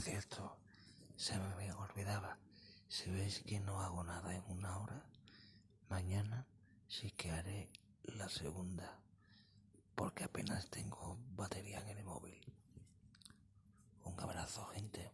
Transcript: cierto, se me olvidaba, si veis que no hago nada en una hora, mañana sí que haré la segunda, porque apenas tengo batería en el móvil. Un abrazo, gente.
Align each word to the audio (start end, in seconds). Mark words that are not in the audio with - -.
cierto, 0.00 0.56
se 1.16 1.38
me 1.38 1.72
olvidaba, 1.72 2.38
si 2.88 3.10
veis 3.10 3.40
que 3.40 3.60
no 3.60 3.80
hago 3.82 4.02
nada 4.02 4.34
en 4.34 4.42
una 4.48 4.78
hora, 4.78 5.04
mañana 5.88 6.46
sí 6.88 7.10
que 7.10 7.30
haré 7.30 7.70
la 8.04 8.28
segunda, 8.28 8.98
porque 9.94 10.24
apenas 10.24 10.70
tengo 10.70 11.18
batería 11.36 11.80
en 11.80 11.98
el 11.98 12.04
móvil. 12.04 12.40
Un 14.04 14.18
abrazo, 14.18 14.64
gente. 14.68 15.09